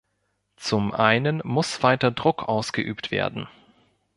[0.55, 3.47] Zum einen muss weiter Druck ausgeübt werden.